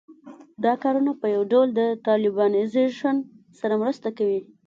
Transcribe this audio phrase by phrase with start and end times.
[0.63, 3.15] دا کارونه په یو ډول د طالبانیزېشن
[3.59, 4.39] سره مرسته کوي